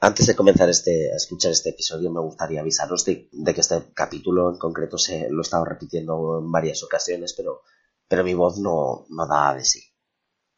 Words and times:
antes 0.00 0.26
de 0.26 0.36
comenzar 0.36 0.68
este, 0.68 1.12
a 1.12 1.16
escuchar 1.16 1.52
este 1.52 1.70
episodio, 1.70 2.10
me 2.10 2.20
gustaría 2.20 2.60
avisaros 2.60 3.04
de, 3.04 3.28
que 3.30 3.60
este 3.60 3.92
capítulo 3.94 4.50
en 4.50 4.58
concreto 4.58 4.98
se 4.98 5.28
lo 5.30 5.38
he 5.38 5.42
estado 5.42 5.64
repitiendo 5.64 6.40
en 6.40 6.50
varias 6.50 6.82
ocasiones, 6.82 7.34
pero, 7.36 7.62
pero 8.08 8.24
mi 8.24 8.34
voz 8.34 8.58
no, 8.58 9.06
no 9.08 9.26
da 9.26 9.54
de 9.54 9.64
sí. 9.64 9.80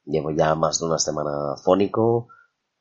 Llevo 0.04 0.30
ya 0.30 0.54
más 0.54 0.78
de 0.80 0.86
una 0.86 0.98
semana 0.98 1.56
fónico, 1.62 2.28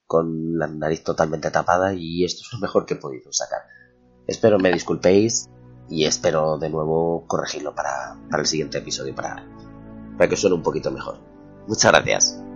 con 0.05 0.57
la 0.57 0.67
nariz 0.67 1.03
totalmente 1.03 1.49
tapada 1.51 1.93
y 1.93 2.25
esto 2.25 2.41
es 2.45 2.53
lo 2.53 2.59
mejor 2.59 2.85
que 2.85 2.95
he 2.95 2.97
podido 2.97 3.31
sacar. 3.31 3.61
Espero 4.27 4.59
me 4.59 4.71
disculpéis 4.71 5.49
y 5.89 6.05
espero 6.05 6.57
de 6.57 6.69
nuevo 6.69 7.25
corregirlo 7.27 7.73
para, 7.73 8.17
para 8.29 8.41
el 8.41 8.47
siguiente 8.47 8.79
episodio, 8.79 9.15
para, 9.15 9.47
para 10.17 10.29
que 10.29 10.35
suene 10.35 10.57
un 10.57 10.63
poquito 10.63 10.91
mejor. 10.91 11.17
Muchas 11.67 11.91
gracias. 11.91 12.50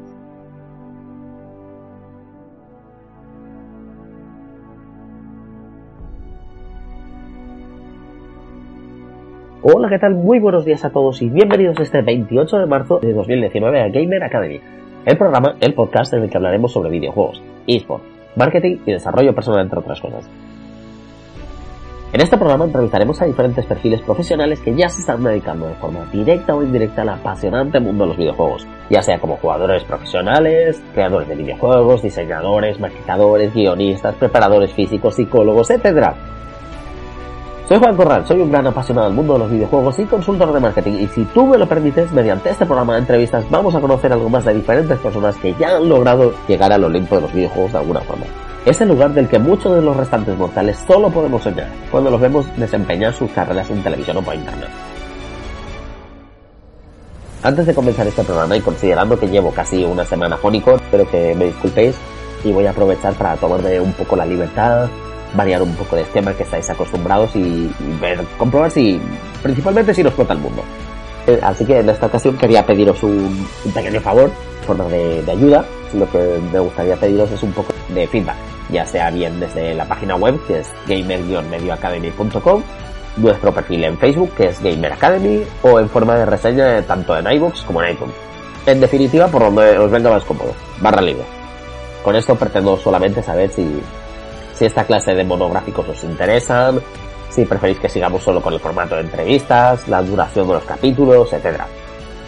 Hola, 9.68 9.90
¿qué 9.90 9.98
tal? 9.98 10.14
Muy 10.14 10.38
buenos 10.38 10.64
días 10.64 10.86
a 10.86 10.92
todos 10.92 11.24
y 11.24 11.28
bienvenidos 11.28 11.80
este 11.80 12.04
28 12.04 12.58
de 12.58 12.66
marzo 12.68 13.00
de 13.00 13.14
2019 13.14 13.82
a 13.82 13.90
Gamer 13.90 14.24
Academy, 14.24 14.62
el 15.08 15.18
programa, 15.18 15.56
el 15.60 15.74
podcast 15.74 16.14
en 16.14 16.22
el 16.22 16.30
que 16.30 16.38
hablaremos 16.38 16.72
sobre 16.72 16.92
videojuegos, 16.92 17.42
eSport, 17.66 18.04
marketing 18.36 18.78
y 18.86 18.92
desarrollo 18.92 19.34
personal, 19.34 19.62
entre 19.64 19.80
otras 19.80 20.00
cosas. 20.00 20.30
En 22.14 22.22
este 22.22 22.38
programa 22.38 22.66
entrevistaremos 22.66 23.20
a 23.24 23.26
diferentes 23.26 23.66
perfiles 23.66 24.02
profesionales 24.02 24.62
que 24.62 24.76
ya 24.76 24.88
se 24.88 25.00
están 25.00 25.24
dedicando 25.24 25.66
de 25.66 25.74
forma 25.74 26.06
directa 26.14 26.54
o 26.54 26.62
indirecta 26.62 27.02
al 27.02 27.10
apasionante 27.10 27.80
mundo 27.80 28.04
de 28.04 28.10
los 28.10 28.18
videojuegos, 28.18 28.68
ya 28.92 29.02
sea 29.02 29.18
como 29.18 29.38
jugadores 29.38 29.84
profesionales, 29.84 30.80
creadores 30.94 31.28
de 31.28 31.38
videojuegos, 31.38 32.04
diseñadores, 32.04 32.80
maquetadores, 32.80 33.52
guionistas, 33.52 34.14
preparadores 34.14 34.72
físicos, 34.74 35.16
psicólogos, 35.16 35.72
etc 35.72 36.35
soy 37.68 37.80
Juan 37.80 37.96
Corral, 37.96 38.28
soy 38.28 38.42
un 38.42 38.52
gran 38.52 38.68
apasionado 38.68 39.08
del 39.08 39.16
mundo 39.16 39.34
de 39.34 39.40
los 39.40 39.52
videojuegos 39.52 39.98
y 39.98 40.06
consultor 40.06 40.54
de 40.54 40.60
marketing 40.60 40.94
y 41.00 41.08
si 41.08 41.26
tú 41.26 41.48
me 41.48 41.58
lo 41.58 41.68
permites, 41.68 42.12
mediante 42.12 42.52
este 42.52 42.66
programa 42.66 42.94
de 42.94 43.00
entrevistas 43.00 43.44
vamos 43.50 43.74
a 43.74 43.82
conocer 43.82 44.14
algo 44.14 44.30
más 44.30 44.46
de 44.46 44.54
diferentes 44.54 45.00
personas 45.00 45.36
que 45.38 45.56
ya 45.60 45.78
han 45.78 45.90
logrado 45.90 46.34
llegar 46.48 46.72
al 46.72 46.84
Olimpo 46.84 47.16
de 47.16 47.22
los 47.22 47.34
videojuegos 47.34 47.72
de 47.72 47.80
alguna 47.80 48.02
forma. 48.02 48.26
Es 48.66 48.80
el 48.82 48.90
lugar 48.90 49.14
del 49.14 49.28
que 49.28 49.40
muchos 49.40 49.76
de 49.76 49.82
los 49.82 49.98
restantes 49.98 50.38
mortales 50.38 50.78
solo 50.88 51.10
podemos 51.10 51.42
soñar 51.42 51.70
cuando 51.90 52.12
los 52.12 52.22
vemos 52.22 52.46
desempeñar 52.56 53.14
sus 53.14 53.32
carreras 53.32 53.70
en 53.72 53.82
televisión 53.82 54.18
o 54.18 54.22
por 54.22 54.36
internet. 54.36 54.70
Antes 57.42 57.66
de 57.66 57.74
comenzar 57.74 58.08
este 58.08 58.24
programa 58.24 58.58
y 58.58 58.62
considerando 58.62 59.20
que 59.20 59.28
llevo 59.28 59.52
casi 59.52 59.84
una 59.84 60.06
semana 60.06 60.38
fónico, 60.38 60.76
espero 60.76 61.10
que 61.10 61.34
me 61.36 61.46
disculpéis 61.46 61.96
y 62.44 62.52
voy 62.52 62.68
a 62.68 62.72
aprovechar 62.72 63.14
para 63.14 63.36
tomarme 63.38 63.80
un 63.80 63.94
poco 63.94 64.16
la 64.16 64.26
libertad 64.26 64.88
variar 65.34 65.62
un 65.62 65.74
poco 65.76 65.96
de 65.96 66.04
esquema 66.04 66.34
que 66.34 66.44
estáis 66.44 66.70
acostumbrados 66.70 67.36
y, 67.36 67.72
ver, 68.00 68.20
comprobar 68.38 68.72
si, 68.72 69.00
principalmente 69.42 69.94
si 69.94 70.04
nos 70.04 70.12
explota 70.12 70.34
el 70.34 70.40
mundo. 70.40 70.64
Eh, 71.28 71.40
así 71.42 71.66
que 71.66 71.80
en 71.80 71.90
esta 71.90 72.06
ocasión 72.06 72.38
quería 72.38 72.66
pediros 72.66 73.02
un, 73.04 73.48
pequeño 73.74 74.00
favor, 74.00 74.32
forma 74.66 74.86
de, 74.86 75.24
ayuda. 75.30 75.66
Lo 75.94 76.10
que 76.10 76.40
me 76.52 76.60
gustaría 76.60 76.96
pediros 76.96 77.32
es 77.32 77.42
un 77.42 77.52
poco 77.52 77.74
de 77.90 78.08
feedback, 78.08 78.36
ya 78.70 78.86
sea 78.86 79.10
bien 79.10 79.40
desde 79.40 79.74
la 79.74 79.86
página 79.86 80.16
web, 80.16 80.40
que 80.48 80.60
es 80.60 80.68
gamer-medioacademy.com, 80.88 82.62
nuestro 83.18 83.54
perfil 83.54 83.86
en 83.86 83.98
Facebook, 83.98 84.32
que 84.36 84.48
es 84.48 84.62
Gamer 84.62 84.94
Academy, 84.94 85.44
o 85.64 85.80
en 85.80 85.90
forma 85.90 86.16
de 86.16 86.26
reseña 86.26 86.82
tanto 86.82 87.18
en 87.18 87.32
iBooks 87.32 87.62
como 87.62 87.82
en 87.82 87.94
iTunes. 87.94 88.16
En 88.66 88.82
definitiva, 88.82 89.28
por 89.28 89.44
donde 89.44 89.78
os 89.78 89.92
venga 89.92 90.10
más 90.10 90.24
cómodo, 90.24 90.54
barra 90.82 91.02
libre. 91.02 91.24
Con 92.04 92.16
esto 92.16 92.36
pretendo 92.36 92.78
solamente 92.78 93.24
saber 93.24 93.52
si, 93.52 93.80
si 94.56 94.66
esta 94.66 94.86
clase 94.86 95.14
de 95.14 95.24
monográficos 95.24 95.88
os 95.88 96.04
interesan, 96.04 96.82
si 97.30 97.46
preferís 97.46 97.80
que 97.80 97.90
sigamos 97.90 98.24
solo 98.24 98.42
con 98.42 98.54
el 98.54 98.60
formato 98.60 98.96
de 98.96 99.02
entrevistas, 99.02 99.88
la 99.88 100.02
duración 100.02 100.48
de 100.48 100.54
los 100.54 100.64
capítulos, 100.64 101.32
etc. 101.34 101.62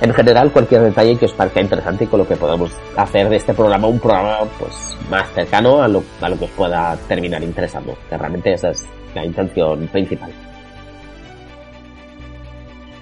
En 0.02 0.14
general, 0.14 0.52
cualquier 0.52 0.82
detalle 0.82 1.18
que 1.18 1.26
os 1.26 1.34
parezca 1.34 1.62
interesante 1.62 2.04
y 2.04 2.08
con 2.08 2.20
lo 2.20 2.28
que 2.28 2.36
podamos 2.36 2.72
hacer 2.96 3.30
de 3.30 3.38
este 3.38 3.54
programa 3.54 3.88
un 3.88 4.00
programa 4.00 4.40
pues 4.60 4.98
más 5.10 5.32
cercano 5.34 5.82
a 5.82 5.88
lo, 5.88 6.04
a 6.22 6.30
lo 6.30 6.38
que 6.38 6.46
os 6.46 6.52
pueda 6.52 6.96
terminar 7.08 7.42
interesando, 7.42 7.98
que 8.10 8.18
realmente 8.18 8.54
esa 8.54 8.70
es 8.70 8.86
la 9.16 9.26
intención 9.26 9.88
principal. 9.88 10.32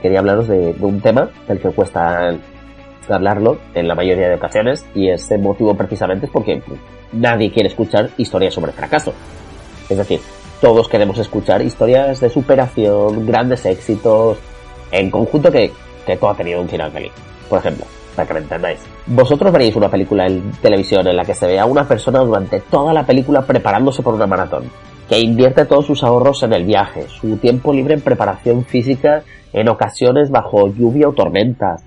Quería 0.02 0.20
hablaros 0.20 0.48
de, 0.48 0.74
de 0.74 0.86
un 0.86 1.02
tema 1.02 1.30
del 1.48 1.60
que 1.60 1.70
cuesta 1.70 2.38
hablarlo 3.14 3.58
en 3.74 3.88
la 3.88 3.96
mayoría 3.96 4.30
de 4.30 4.36
ocasiones 4.36 4.86
y 4.96 5.10
ese 5.10 5.38
motivo 5.38 5.76
precisamente 5.76 6.26
es 6.26 6.32
porque 6.32 6.62
nadie 7.12 7.52
quiere 7.52 7.70
escuchar 7.70 8.10
historias 8.18 8.54
sobre 8.54 8.72
fracaso. 8.72 9.14
Es 9.90 9.98
decir, 9.98 10.20
todos 10.62 10.88
queremos 10.88 11.18
escuchar 11.18 11.62
historias 11.62 12.20
de 12.20 12.30
superación, 12.30 13.26
grandes 13.26 13.66
éxitos, 13.66 14.38
en 14.92 15.12
conjunto 15.12 15.52
que, 15.52 15.72
que 16.06 16.18
todo 16.18 16.30
ha 16.32 16.36
tenido 16.36 16.62
un 16.62 16.70
final 16.70 16.92
feliz. 16.92 17.12
Por 17.50 17.60
ejemplo, 17.60 17.86
para 18.16 18.28
que 18.28 18.34
me 18.34 18.40
entendáis. 18.40 18.80
Vosotros 19.08 19.52
veréis 19.52 19.76
una 19.76 19.90
película 19.90 20.26
en 20.26 20.52
televisión 20.62 21.06
en 21.08 21.18
la 21.18 21.26
que 21.26 21.34
se 21.34 21.48
ve 21.48 21.60
a 21.60 21.66
una 21.66 21.88
persona 21.88 22.20
durante 22.20 22.62
toda 22.62 22.94
la 22.94 23.06
película 23.06 23.42
preparándose 23.42 24.02
por 24.02 24.16
una 24.16 24.26
maratón, 24.26 24.64
que 25.10 25.20
invierte 25.20 25.66
todos 25.66 25.86
sus 25.86 26.04
ahorros 26.04 26.42
en 26.44 26.54
el 26.54 26.64
viaje, 26.64 27.08
su 27.08 27.38
tiempo 27.38 27.74
libre 27.74 27.94
en 27.94 28.02
preparación 28.02 28.66
física, 28.66 29.24
en 29.54 29.70
ocasiones 29.70 30.32
bajo 30.32 30.68
lluvia 30.74 31.08
o 31.08 31.14
tormentas, 31.14 31.84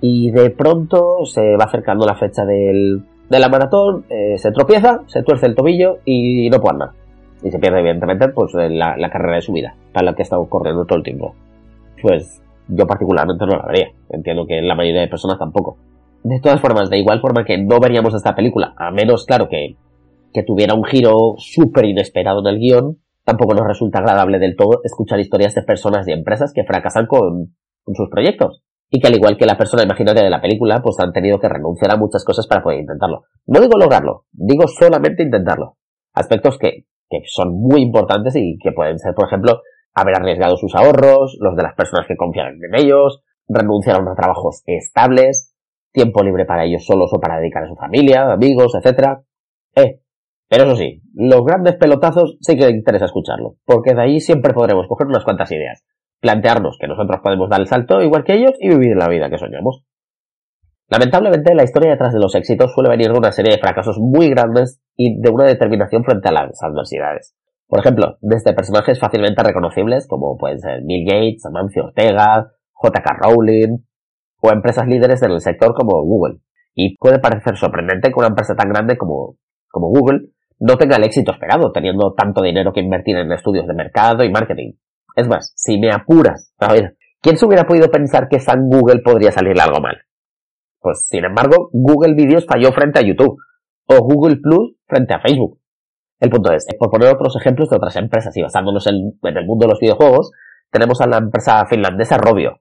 y 0.00 0.30
de 0.30 0.50
pronto 0.50 1.24
se 1.24 1.56
va 1.56 1.64
acercando 1.64 2.06
la 2.06 2.14
fecha 2.14 2.44
del, 2.44 3.02
de 3.28 3.38
la 3.38 3.48
maratón, 3.48 4.04
eh, 4.08 4.36
se 4.38 4.52
tropieza, 4.52 5.00
se 5.06 5.22
tuerce 5.22 5.46
el 5.46 5.54
tobillo 5.54 5.98
y 6.04 6.48
no 6.50 6.60
puede 6.60 6.74
andar. 6.74 6.90
Y 7.42 7.50
se 7.50 7.58
pierde, 7.58 7.80
evidentemente, 7.80 8.28
pues 8.28 8.52
la, 8.54 8.96
la 8.96 9.10
carrera 9.10 9.36
de 9.36 9.42
su 9.42 9.52
vida, 9.52 9.74
para 9.92 10.06
la 10.06 10.14
que 10.14 10.22
ha 10.22 10.24
estado 10.24 10.46
corriendo 10.46 10.84
todo 10.84 10.98
el 10.98 11.04
tiempo. 11.04 11.34
Pues 12.00 12.42
yo 12.68 12.86
particularmente 12.86 13.44
no 13.46 13.56
la 13.56 13.66
vería. 13.66 13.88
Entiendo 14.10 14.46
que 14.46 14.62
la 14.62 14.74
mayoría 14.74 15.02
de 15.02 15.08
personas 15.08 15.38
tampoco. 15.38 15.76
De 16.22 16.40
todas 16.40 16.60
formas, 16.60 16.88
de 16.88 16.98
igual 16.98 17.20
forma 17.20 17.44
que 17.44 17.58
no 17.58 17.78
veríamos 17.80 18.14
esta 18.14 18.34
película, 18.34 18.74
a 18.78 18.90
menos, 18.90 19.26
claro, 19.26 19.48
que, 19.48 19.76
que 20.32 20.42
tuviera 20.42 20.74
un 20.74 20.84
giro 20.84 21.34
súper 21.36 21.84
inesperado 21.84 22.40
en 22.40 22.54
el 22.54 22.60
guion, 22.60 22.98
tampoco 23.24 23.54
nos 23.54 23.66
resulta 23.66 23.98
agradable 23.98 24.38
del 24.38 24.56
todo 24.56 24.80
escuchar 24.84 25.20
historias 25.20 25.54
de 25.54 25.62
personas 25.62 26.08
y 26.08 26.12
empresas 26.12 26.52
que 26.54 26.64
fracasan 26.64 27.06
con, 27.06 27.54
con 27.84 27.94
sus 27.94 28.08
proyectos 28.08 28.62
y 28.90 29.00
que 29.00 29.08
al 29.08 29.16
igual 29.16 29.36
que 29.36 29.46
la 29.46 29.56
persona 29.56 29.82
imaginaria 29.82 30.22
de 30.22 30.30
la 30.30 30.40
película, 30.40 30.80
pues 30.82 30.98
han 31.00 31.12
tenido 31.12 31.38
que 31.38 31.48
renunciar 31.48 31.90
a 31.92 31.96
muchas 31.96 32.24
cosas 32.24 32.46
para 32.46 32.62
poder 32.62 32.80
intentarlo. 32.80 33.24
No 33.46 33.60
digo 33.60 33.76
lograrlo, 33.78 34.26
digo 34.32 34.68
solamente 34.68 35.22
intentarlo. 35.22 35.76
Aspectos 36.12 36.58
que, 36.58 36.86
que 37.08 37.22
son 37.26 37.60
muy 37.60 37.82
importantes 37.82 38.34
y 38.36 38.56
que 38.62 38.72
pueden 38.72 38.98
ser, 38.98 39.14
por 39.14 39.26
ejemplo, 39.26 39.62
haber 39.94 40.16
arriesgado 40.16 40.56
sus 40.56 40.74
ahorros, 40.74 41.36
los 41.40 41.56
de 41.56 41.62
las 41.62 41.74
personas 41.74 42.06
que 42.06 42.16
confían 42.16 42.58
en 42.62 42.74
ellos, 42.74 43.22
renunciar 43.48 43.96
a 43.96 44.02
unos 44.02 44.16
trabajos 44.16 44.62
estables, 44.66 45.54
tiempo 45.92 46.22
libre 46.22 46.44
para 46.44 46.64
ellos 46.64 46.84
solos 46.84 47.10
o 47.12 47.20
para 47.20 47.38
dedicar 47.38 47.64
a 47.64 47.68
su 47.68 47.76
familia, 47.76 48.32
amigos, 48.32 48.74
etc. 48.74 49.20
Eh, 49.74 50.00
pero 50.48 50.64
eso 50.64 50.76
sí, 50.76 51.02
los 51.14 51.44
grandes 51.44 51.76
pelotazos 51.76 52.36
sí 52.40 52.56
que 52.56 52.68
interesa 52.68 53.06
escucharlo, 53.06 53.56
porque 53.64 53.94
de 53.94 54.02
ahí 54.02 54.20
siempre 54.20 54.52
podremos 54.52 54.86
coger 54.86 55.06
unas 55.06 55.24
cuantas 55.24 55.50
ideas 55.52 55.84
plantearnos 56.24 56.78
que 56.80 56.88
nosotros 56.88 57.20
podemos 57.22 57.50
dar 57.50 57.60
el 57.60 57.66
salto 57.66 58.00
igual 58.00 58.24
que 58.24 58.32
ellos 58.32 58.52
y 58.58 58.70
vivir 58.70 58.96
la 58.96 59.08
vida 59.08 59.28
que 59.28 59.36
soñamos. 59.36 59.84
Lamentablemente, 60.88 61.54
la 61.54 61.64
historia 61.64 61.90
detrás 61.90 62.14
de 62.14 62.18
los 62.18 62.34
éxitos 62.34 62.72
suele 62.72 62.88
venir 62.88 63.12
de 63.12 63.18
una 63.18 63.30
serie 63.30 63.52
de 63.52 63.60
fracasos 63.60 63.98
muy 63.98 64.30
grandes 64.30 64.80
y 64.96 65.20
de 65.20 65.30
una 65.30 65.44
determinación 65.44 66.02
frente 66.02 66.30
a 66.30 66.32
las 66.32 66.62
adversidades. 66.62 67.36
Por 67.68 67.80
ejemplo, 67.80 68.16
desde 68.22 68.54
personajes 68.54 68.98
fácilmente 68.98 69.42
reconocibles 69.42 70.06
como 70.08 70.38
pueden 70.38 70.60
ser 70.60 70.80
Bill 70.86 71.04
Gates, 71.04 71.44
Amancio 71.44 71.84
Ortega, 71.84 72.52
J.K. 72.72 73.16
Rowling 73.20 73.84
o 74.40 74.50
empresas 74.50 74.86
líderes 74.86 75.22
en 75.22 75.30
el 75.30 75.42
sector 75.42 75.74
como 75.74 76.02
Google. 76.04 76.38
Y 76.74 76.96
puede 76.96 77.18
parecer 77.18 77.58
sorprendente 77.58 78.08
que 78.08 78.18
una 78.18 78.28
empresa 78.28 78.54
tan 78.56 78.70
grande 78.70 78.96
como, 78.96 79.36
como 79.68 79.88
Google 79.88 80.28
no 80.58 80.78
tenga 80.78 80.96
el 80.96 81.04
éxito 81.04 81.32
esperado, 81.32 81.70
teniendo 81.70 82.14
tanto 82.14 82.42
dinero 82.42 82.72
que 82.72 82.80
invertir 82.80 83.18
en 83.18 83.30
estudios 83.30 83.66
de 83.66 83.74
mercado 83.74 84.24
y 84.24 84.30
marketing. 84.30 84.72
Es 85.14 85.28
más, 85.28 85.52
si 85.56 85.78
me 85.78 85.92
apuras, 85.92 86.52
a 86.58 86.72
ver, 86.72 86.96
¿quién 87.20 87.36
se 87.36 87.46
hubiera 87.46 87.66
podido 87.66 87.90
pensar 87.90 88.28
que 88.28 88.40
San 88.40 88.68
Google 88.68 89.02
podría 89.02 89.30
salirle 89.30 89.62
algo 89.62 89.80
mal? 89.80 90.02
Pues, 90.80 91.06
sin 91.08 91.24
embargo, 91.24 91.70
Google 91.72 92.14
Videos 92.14 92.46
falló 92.46 92.72
frente 92.72 92.98
a 92.98 93.02
YouTube. 93.02 93.38
o 93.86 93.98
Google 93.98 94.36
Plus 94.36 94.76
frente 94.86 95.12
a 95.12 95.20
Facebook. 95.20 95.60
El 96.18 96.30
punto 96.30 96.52
es, 96.52 96.66
por 96.78 96.90
poner 96.90 97.12
otros 97.12 97.36
ejemplos 97.36 97.68
de 97.68 97.76
otras 97.76 97.96
empresas 97.96 98.34
y 98.34 98.42
basándonos 98.42 98.86
en, 98.86 99.12
el 99.22 99.46
mundo 99.46 99.66
de 99.66 99.72
los 99.72 99.78
videojuegos, 99.78 100.32
tenemos 100.70 101.02
a 101.02 101.06
la 101.06 101.18
empresa 101.18 101.66
finlandesa 101.66 102.16
Robio, 102.16 102.60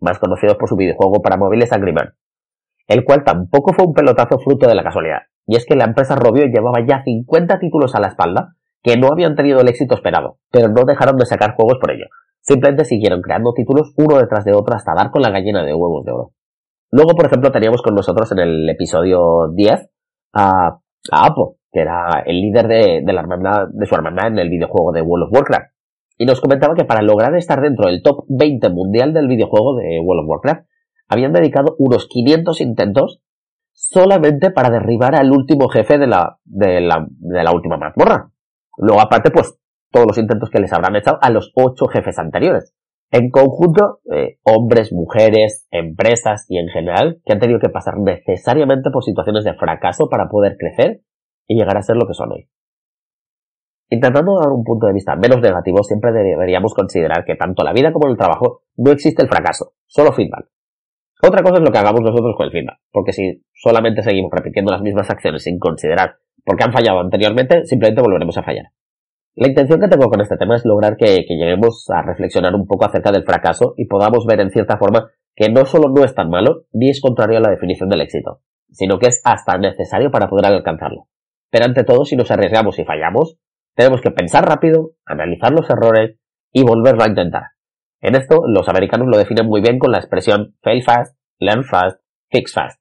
más 0.00 0.18
conocidos 0.18 0.56
por 0.56 0.68
su 0.68 0.76
videojuego 0.76 1.22
para 1.22 1.38
móviles 1.38 1.72
Angry 1.72 1.94
Man, 1.94 2.14
el 2.86 3.04
cual 3.04 3.24
tampoco 3.24 3.72
fue 3.72 3.86
un 3.86 3.94
pelotazo 3.94 4.38
fruto 4.38 4.68
de 4.68 4.74
la 4.74 4.82
casualidad. 4.82 5.22
Y 5.46 5.56
es 5.56 5.64
que 5.64 5.74
la 5.74 5.84
empresa 5.84 6.16
Robio 6.16 6.44
llevaba 6.44 6.84
ya 6.86 7.02
50 7.02 7.58
títulos 7.58 7.94
a 7.94 8.00
la 8.00 8.08
espalda 8.08 8.57
que 8.82 8.96
no 8.96 9.08
habían 9.08 9.34
tenido 9.34 9.60
el 9.60 9.68
éxito 9.68 9.94
esperado, 9.94 10.38
pero 10.50 10.68
no 10.68 10.84
dejaron 10.84 11.16
de 11.16 11.26
sacar 11.26 11.54
juegos 11.54 11.78
por 11.80 11.90
ello. 11.90 12.06
Simplemente 12.40 12.84
siguieron 12.84 13.20
creando 13.20 13.52
títulos 13.52 13.92
uno 13.96 14.18
detrás 14.18 14.44
de 14.44 14.54
otro 14.54 14.74
hasta 14.74 14.94
dar 14.94 15.10
con 15.10 15.22
la 15.22 15.30
gallina 15.30 15.64
de 15.64 15.74
huevos 15.74 16.04
de 16.04 16.12
oro. 16.12 16.32
Luego, 16.90 17.10
por 17.10 17.26
ejemplo, 17.26 17.52
teníamos 17.52 17.82
con 17.82 17.94
nosotros 17.94 18.32
en 18.32 18.38
el 18.38 18.68
episodio 18.70 19.48
10 19.54 19.90
a, 20.34 20.78
Apo, 21.12 21.58
que 21.70 21.80
era 21.80 22.22
el 22.24 22.40
líder 22.40 22.66
de, 22.66 23.02
la 23.12 23.68
de 23.70 23.86
su 23.86 23.94
hermandad 23.94 24.28
en 24.28 24.38
el 24.38 24.48
videojuego 24.48 24.92
de 24.92 25.02
World 25.02 25.26
of 25.26 25.34
Warcraft. 25.34 25.72
Y 26.16 26.24
nos 26.24 26.40
comentaba 26.40 26.74
que 26.74 26.84
para 26.84 27.02
lograr 27.02 27.34
estar 27.36 27.60
dentro 27.60 27.88
del 27.88 28.02
top 28.02 28.24
20 28.28 28.70
mundial 28.70 29.12
del 29.12 29.28
videojuego 29.28 29.76
de 29.76 30.00
World 30.00 30.24
of 30.24 30.30
Warcraft, 30.30 30.66
habían 31.08 31.32
dedicado 31.32 31.76
unos 31.78 32.08
500 32.08 32.60
intentos 32.60 33.22
solamente 33.72 34.50
para 34.50 34.70
derribar 34.70 35.14
al 35.14 35.30
último 35.30 35.68
jefe 35.68 35.98
de 35.98 36.06
la, 36.06 36.38
de 36.44 36.80
la, 36.80 37.06
de 37.08 37.44
la 37.44 37.52
última 37.52 37.76
mazmorra. 37.76 38.30
Luego, 38.78 39.00
aparte, 39.00 39.30
pues, 39.30 39.58
todos 39.90 40.06
los 40.06 40.18
intentos 40.18 40.50
que 40.50 40.60
les 40.60 40.72
habrán 40.72 40.96
echado 40.96 41.18
a 41.20 41.30
los 41.30 41.52
ocho 41.54 41.86
jefes 41.86 42.18
anteriores. 42.18 42.74
En 43.10 43.30
conjunto, 43.30 44.00
eh, 44.14 44.38
hombres, 44.44 44.92
mujeres, 44.92 45.66
empresas 45.70 46.44
y 46.48 46.58
en 46.58 46.68
general, 46.68 47.20
que 47.24 47.32
han 47.32 47.38
tenido 47.38 47.58
que 47.58 47.70
pasar 47.70 47.94
necesariamente 47.98 48.90
por 48.90 49.02
situaciones 49.02 49.44
de 49.44 49.54
fracaso 49.54 50.08
para 50.10 50.28
poder 50.28 50.56
crecer 50.58 51.00
y 51.46 51.56
llegar 51.56 51.78
a 51.78 51.82
ser 51.82 51.96
lo 51.96 52.06
que 52.06 52.12
son 52.12 52.32
hoy. 52.32 52.48
Intentando 53.90 54.38
dar 54.38 54.52
un 54.52 54.62
punto 54.62 54.86
de 54.86 54.92
vista 54.92 55.16
menos 55.16 55.40
negativo, 55.40 55.82
siempre 55.82 56.12
deberíamos 56.12 56.74
considerar 56.74 57.24
que 57.24 57.36
tanto 57.36 57.64
la 57.64 57.72
vida 57.72 57.92
como 57.92 58.10
el 58.10 58.18
trabajo 58.18 58.64
no 58.76 58.90
existe 58.90 59.22
el 59.22 59.28
fracaso, 59.28 59.72
solo 59.86 60.12
feedback. 60.12 60.50
Otra 61.22 61.42
cosa 61.42 61.56
es 61.56 61.62
lo 61.62 61.72
que 61.72 61.78
hagamos 61.78 62.02
nosotros 62.02 62.36
con 62.36 62.46
el 62.46 62.52
feedback, 62.52 62.78
porque 62.92 63.12
si 63.12 63.42
solamente 63.54 64.02
seguimos 64.02 64.30
repitiendo 64.30 64.70
las 64.70 64.82
mismas 64.82 65.08
acciones 65.08 65.42
sin 65.42 65.58
considerar 65.58 66.16
por 66.44 66.56
qué 66.56 66.64
han 66.64 66.72
fallado 66.72 67.00
anteriormente, 67.00 67.64
simplemente 67.64 68.02
volveremos 68.02 68.36
a 68.38 68.42
fallar. 68.42 68.66
La 69.34 69.48
intención 69.48 69.80
que 69.80 69.86
tengo 69.86 70.10
con 70.10 70.20
este 70.20 70.36
tema 70.36 70.56
es 70.56 70.64
lograr 70.64 70.96
que, 70.96 71.24
lleguemos 71.28 71.86
a 71.90 72.02
reflexionar 72.02 72.54
un 72.54 72.66
poco 72.66 72.86
acerca 72.86 73.12
del 73.12 73.24
fracaso 73.24 73.74
y 73.76 73.86
podamos 73.86 74.26
ver 74.26 74.40
en 74.40 74.50
cierta 74.50 74.78
forma 74.78 75.10
que 75.36 75.48
no 75.48 75.64
solo 75.64 75.88
no 75.94 76.04
es 76.04 76.12
tan 76.14 76.28
malo, 76.28 76.64
ni 76.72 76.90
es 76.90 77.00
contrario 77.00 77.38
a 77.38 77.40
la 77.40 77.50
definición 77.50 77.88
del 77.88 78.00
éxito, 78.00 78.40
sino 78.70 78.98
que 78.98 79.06
es 79.06 79.20
hasta 79.24 79.56
necesario 79.56 80.10
para 80.10 80.28
poder 80.28 80.46
alcanzarlo. 80.46 81.06
Pero 81.50 81.66
ante 81.66 81.84
todo, 81.84 82.04
si 82.04 82.16
nos 82.16 82.32
arriesgamos 82.32 82.80
y 82.80 82.84
fallamos, 82.84 83.38
tenemos 83.76 84.00
que 84.00 84.10
pensar 84.10 84.44
rápido, 84.44 84.94
analizar 85.06 85.52
los 85.52 85.70
errores 85.70 86.18
y 86.52 86.64
volverlo 86.64 87.04
a 87.04 87.08
intentar. 87.08 87.42
En 88.00 88.16
esto, 88.16 88.40
los 88.46 88.68
americanos 88.68 89.06
lo 89.08 89.18
definen 89.18 89.46
muy 89.46 89.60
bien 89.60 89.78
con 89.78 89.92
la 89.92 89.98
expresión 89.98 90.56
fail 90.62 90.82
fast, 90.82 91.16
learn 91.38 91.62
fast, 91.62 92.00
fix 92.28 92.52
fast. 92.52 92.77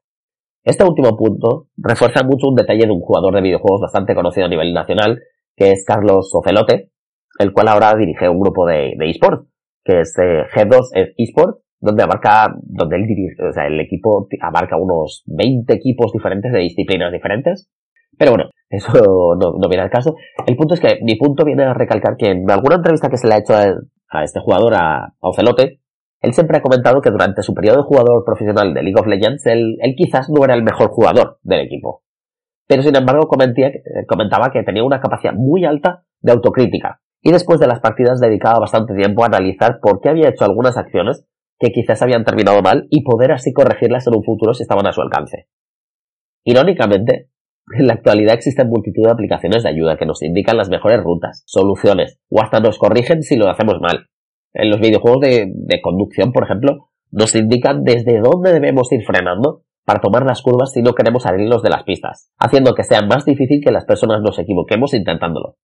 Este 0.67 0.83
último 0.83 1.15
punto 1.15 1.67
refuerza 1.77 2.25
mucho 2.25 2.49
un 2.49 2.55
detalle 2.55 2.85
de 2.85 2.91
un 2.91 2.99
jugador 2.99 3.33
de 3.33 3.41
videojuegos 3.41 3.79
bastante 3.79 4.13
conocido 4.13 4.47
a 4.47 4.49
nivel 4.49 4.73
nacional 4.73 5.21
que 5.55 5.71
es 5.71 5.85
Carlos 5.85 6.29
Ocelote, 6.33 6.91
el 7.39 7.53
cual 7.53 7.69
ahora 7.69 7.95
dirige 7.95 8.27
un 8.27 8.41
grupo 8.41 8.67
de, 8.67 8.91
de 8.97 9.09
eSport, 9.09 9.47
que 9.85 10.01
es 10.01 10.13
eh, 10.21 10.43
G2 10.53 11.13
eSport, 11.15 11.59
donde 11.79 12.03
abarca, 12.03 12.53
donde 12.63 12.97
él 12.97 13.07
dirige, 13.07 13.47
o 13.47 13.53
sea, 13.53 13.67
el 13.67 13.79
equipo 13.79 14.27
abarca 14.41 14.75
unos 14.75 15.23
20 15.27 15.73
equipos 15.73 16.11
diferentes 16.11 16.51
de 16.51 16.59
disciplinas 16.59 17.13
diferentes. 17.13 17.69
Pero 18.17 18.31
bueno, 18.31 18.49
eso 18.69 18.91
no, 19.39 19.53
no 19.57 19.69
viene 19.69 19.83
al 19.83 19.89
caso. 19.89 20.15
El 20.45 20.57
punto 20.57 20.73
es 20.73 20.81
que 20.81 20.99
mi 21.01 21.15
punto 21.15 21.45
viene 21.45 21.63
a 21.63 21.73
recalcar 21.73 22.17
que 22.17 22.31
en 22.31 22.51
alguna 22.51 22.75
entrevista 22.75 23.07
que 23.07 23.17
se 23.17 23.29
le 23.29 23.35
ha 23.35 23.39
hecho 23.39 23.53
a, 23.55 24.23
este 24.25 24.41
jugador, 24.41 24.73
a, 24.75 25.13
Ocelote, 25.21 25.79
él 26.27 26.33
siempre 26.33 26.57
ha 26.57 26.61
comentado 26.61 27.01
que 27.01 27.09
durante 27.09 27.41
su 27.41 27.53
periodo 27.53 27.77
de 27.77 27.83
jugador 27.83 28.23
profesional 28.23 28.73
de 28.73 28.83
League 28.83 28.99
of 28.99 29.07
Legends, 29.07 29.45
él, 29.47 29.77
quizás 29.97 30.29
no 30.29 30.43
era 30.43 30.53
el 30.53 30.63
mejor 30.63 30.89
jugador 30.89 31.39
del 31.43 31.61
equipo 31.61 32.03
pero 32.67 32.83
sin 32.83 32.95
embargo 32.95 33.29
eh, 33.31 34.05
comentaba 34.07 34.51
que 34.51 34.63
tenía 34.63 34.83
una 34.83 34.99
capacidad 34.99 35.33
muy 35.33 35.65
alta 35.65 36.03
de 36.21 36.33
autocrítica 36.33 36.99
y 37.21 37.31
después 37.31 37.59
de 37.59 37.67
las 37.67 37.79
partidas 37.79 38.19
dedicaba 38.19 38.59
bastante 38.59 38.93
tiempo 38.93 39.23
a 39.23 39.27
analizar 39.27 39.79
por 39.81 40.01
qué 40.01 40.09
había 40.09 40.29
hecho 40.29 40.45
algunas 40.45 40.77
acciones 40.77 41.25
que 41.59 41.71
quizás 41.71 42.01
habían 42.01 42.23
terminado 42.23 42.61
mal 42.61 42.87
y 42.89 43.03
poder 43.03 43.31
así 43.31 43.53
corregirlas 43.53 44.05
en 44.07 44.15
un 44.15 44.23
futuro 44.23 44.53
si 44.53 44.63
estaban 44.63 44.85
a 44.85 44.93
su 44.93 45.01
alcance. 45.01 45.47
Irónicamente, 46.43 47.29
en 47.75 47.87
la 47.87 47.93
actualidad 47.93 48.35
existen 48.35 48.69
multitud 48.69 49.03
de 49.03 49.11
aplicaciones 49.11 49.63
de 49.63 49.69
ayuda 49.69 49.97
que 49.97 50.05
nos 50.05 50.21
indican 50.21 50.57
las 50.57 50.69
mejores 50.69 51.01
rutas, 51.01 51.43
soluciones 51.47 52.19
o 52.29 52.41
hasta 52.41 52.59
nos 52.59 52.77
corrigen 52.77 53.23
si 53.23 53.35
lo 53.35 53.49
hacemos 53.49 53.79
mal. 53.81 54.07
En 54.53 54.69
los 54.69 54.79
videojuegos 54.79 55.21
de, 55.21 55.81
conducción, 55.81 56.31
por 56.31 56.43
ejemplo, 56.43 56.89
nos 57.11 57.35
indican 57.35 57.83
desde 57.83 58.19
dónde 58.19 58.53
debemos 58.53 58.91
ir 58.91 59.03
frenando 59.05 59.63
para 59.85 60.01
tomar 60.01 60.25
las 60.25 60.41
curvas 60.41 60.71
si 60.73 60.81
no 60.81 60.93
queremos 60.93 61.23
salirnos 61.23 61.63
de 61.63 61.69
las 61.69 61.83
pistas, 61.83 62.31
haciendo 62.37 62.73
que 62.73 62.83
sea 62.83 63.01
más 63.01 63.23
difícil 63.23 63.61
que 63.63 63.71
las 63.71 63.85
personas 63.85 64.21
nos 64.21 64.37
equivoquemos 64.39 64.93
intentándolo. 64.93 65.55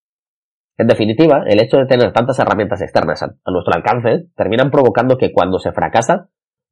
En 0.78 0.88
definitiva, 0.88 1.44
el 1.48 1.62
hecho 1.62 1.78
de 1.78 1.86
tener 1.86 2.14
tantas 2.14 2.40
herramientas 2.40 2.82
externas 2.82 3.22
a, 3.22 3.52
nuestro 3.52 3.74
alcance 3.76 4.28
terminan 4.36 4.72
provocando 4.72 5.18
que 5.18 5.32
cuando 5.32 5.60
se 5.60 5.72
fracasa, 5.72 6.30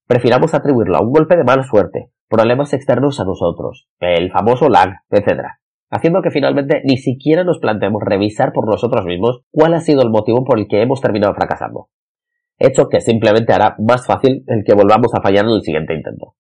prefiramos 0.08 0.54
atribuirlo 0.54 0.98
a 0.98 1.02
un 1.02 1.12
golpe 1.12 1.38
de 1.38 1.44
mala 1.44 1.64
suerte, 1.64 2.10
problemas 2.28 2.74
externos 2.74 3.20
a 3.20 3.26
nosotros, 3.26 3.88
el 4.00 4.32
famoso 4.32 4.70
lag, 4.70 5.02
etc. 5.10 5.42
Haciendo 5.90 6.22
que 6.22 6.32
finalmente 6.32 6.82
ni 6.84 6.98
siquiera 6.98 7.44
nos 7.44 7.60
planteemos 7.60 8.02
revisar 8.04 8.54
por 8.54 8.68
nosotros 8.68 9.06
mismos 9.06 9.42
cuál 9.52 9.74
ha 9.74 9.82
sido 9.82 10.02
el 10.02 10.10
motivo 10.10 10.44
por 10.46 10.58
el 10.58 10.68
que 10.68 10.82
hemos 10.82 11.02
terminado 11.02 11.34
fracasando. 11.36 11.90
Hecho 12.64 12.90
que 12.90 13.02
simplemente 13.02 13.54
hará 13.54 13.76
más 13.80 14.06
fácil 14.06 14.44
el 14.46 14.64
que 14.64 14.76
volvamos 14.76 15.12
a 15.16 15.22
fallar 15.22 15.46
en 15.46 15.52
el 15.52 15.64
siguiente 15.64 15.96
intento. 15.96 16.36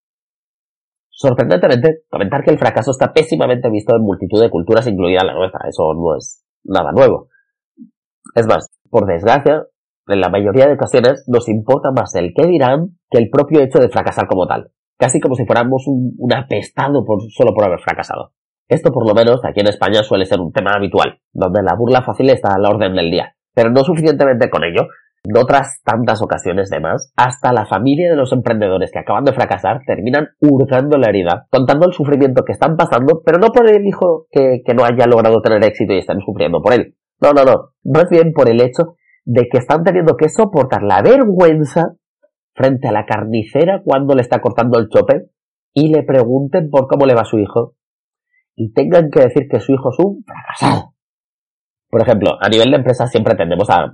Sorprendentemente, 1.10 2.04
comentar 2.12 2.44
que 2.44 2.52
el 2.52 2.60
fracaso 2.60 2.92
está 2.92 3.12
pésimamente 3.12 3.72
visto 3.72 3.96
en 3.96 4.04
multitud 4.04 4.40
de 4.40 4.52
culturas, 4.52 4.86
incluida 4.86 5.24
la 5.24 5.34
nuestra. 5.34 5.68
Eso 5.68 5.96
no 5.96 6.16
es 6.16 6.46
nada 6.64 6.92
nuevo. 6.92 7.30
Es 8.36 8.46
más, 8.46 8.70
por 8.92 9.08
desgracia, 9.08 9.66
en 10.08 10.22
la 10.22 10.30
mayoría 10.30 10.68
de 10.68 10.74
ocasiones 10.74 11.26
nos 11.28 11.50
importa 11.50 11.90
más 11.92 12.14
el 12.14 12.34
qué 12.36 12.46
dirán 12.46 13.00
que 13.10 13.18
el 13.18 13.32
propio 13.32 13.62
hecho 13.62 13.80
de 13.80 13.90
fracasar 13.90 14.28
como 14.28 14.46
tal. 14.46 14.72
Casi 15.00 15.20
como 15.20 15.34
si 15.34 15.46
fuéramos 15.48 15.86
un, 15.88 16.34
apestado 16.34 17.04
por, 17.04 17.20
solo 17.32 17.56
por 17.56 17.66
haber 17.66 17.80
fracasado. 17.80 18.34
Esto 18.68 18.92
por 18.92 19.08
lo 19.08 19.16
menos 19.16 19.42
aquí 19.44 19.62
en 19.62 19.68
España 19.70 20.04
suele 20.04 20.26
ser 20.26 20.40
un 20.40 20.52
tema 20.52 20.74
habitual, 20.76 21.20
donde 21.34 21.64
la 21.64 21.76
burla 21.76 22.04
fácil 22.04 22.30
está 22.30 22.54
a 22.54 22.60
la 22.60 22.70
orden 22.70 22.96
del 22.96 23.10
día. 23.10 23.36
Pero 23.56 23.72
no 23.72 23.84
suficientemente 23.84 24.52
con 24.52 24.64
ello, 24.64 24.88
en 25.24 25.38
otras 25.38 25.82
tantas 25.84 26.22
ocasiones 26.22 26.70
de 26.70 26.80
más, 26.80 27.14
hasta 27.16 27.54
la 27.54 27.66
familia 27.66 28.10
de 28.10 28.16
los 28.16 28.32
emprendedores 28.34 28.92
que 28.92 29.00
acaban 29.00 29.24
de 29.24 29.34
fracasar 29.34 29.82
terminan 29.86 30.30
hurgando 30.40 30.98
la 30.98 31.10
herida, 31.10 31.48
contando 31.50 31.86
el 31.88 31.94
sufrimiento 31.94 32.44
que 32.44 32.54
están 32.54 32.76
pasando, 32.76 33.22
pero 33.24 33.38
no 33.38 33.50
por 33.50 33.70
el 33.70 33.86
hijo 33.86 34.28
que, 34.32 34.62
no 34.76 34.84
haya 34.84 35.06
logrado 35.06 35.42
tener 35.42 35.64
éxito 35.64 35.94
y 35.94 36.00
están 36.00 36.22
sufriendo 36.22 36.62
por 36.62 36.74
él. 36.74 36.96
No, 37.20 37.34
no, 37.34 37.44
no. 37.44 37.70
Más 37.84 38.10
bien 38.10 38.34
por 38.34 38.50
el 38.50 38.62
hecho 38.62 38.96
de 39.26 39.48
que 39.52 39.60
están 39.60 39.84
teniendo 39.84 40.18
que 40.18 40.30
soportar 40.30 40.82
la 40.82 41.02
vergüenza 41.04 41.94
frente 42.56 42.88
a 42.88 42.92
la 42.92 43.06
carnicera 43.06 43.82
cuando 43.84 44.16
le 44.16 44.22
está 44.22 44.40
cortando 44.40 44.80
el 44.80 44.90
chope 44.90 45.30
y 45.74 45.94
le 45.94 46.04
pregunten 46.04 46.70
por 46.70 46.88
cómo 46.88 47.06
le 47.06 47.14
va 47.14 47.22
a 47.22 47.26
su 47.26 47.38
hijo 47.38 47.76
y 48.56 48.74
tengan 48.74 49.10
que 49.12 49.22
decir 49.22 49.48
que 49.50 49.60
su 49.60 49.72
hijo 49.72 49.90
es 49.92 50.00
un 50.00 50.24
fracasado. 50.24 50.94
Por 51.90 52.02
ejemplo, 52.02 52.38
a 52.40 52.50
nivel 52.50 52.72
de 52.72 52.78
empresa 52.78 53.06
siempre 53.08 53.36
tendemos 53.36 53.70
a 53.70 53.94